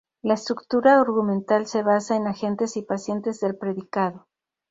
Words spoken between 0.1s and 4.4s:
La estructura argumental se basa en agentes y pacientes del predicado.